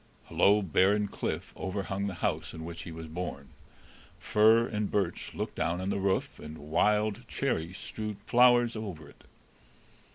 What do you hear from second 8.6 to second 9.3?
over it.